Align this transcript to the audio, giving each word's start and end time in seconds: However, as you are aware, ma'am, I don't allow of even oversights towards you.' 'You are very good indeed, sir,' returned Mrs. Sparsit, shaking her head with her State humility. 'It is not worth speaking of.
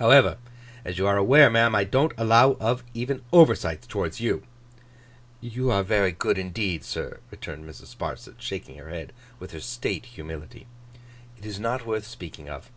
However, 0.00 0.38
as 0.84 0.98
you 0.98 1.06
are 1.06 1.16
aware, 1.16 1.48
ma'am, 1.48 1.72
I 1.76 1.84
don't 1.84 2.10
allow 2.16 2.54
of 2.58 2.82
even 2.94 3.22
oversights 3.32 3.86
towards 3.86 4.18
you.' 4.20 4.42
'You 5.40 5.70
are 5.70 5.84
very 5.84 6.10
good 6.10 6.36
indeed, 6.36 6.82
sir,' 6.82 7.20
returned 7.30 7.64
Mrs. 7.64 7.94
Sparsit, 7.94 8.40
shaking 8.42 8.76
her 8.78 8.88
head 8.90 9.12
with 9.38 9.52
her 9.52 9.60
State 9.60 10.06
humility. 10.06 10.66
'It 11.36 11.46
is 11.46 11.60
not 11.60 11.86
worth 11.86 12.08
speaking 12.08 12.48
of. 12.50 12.72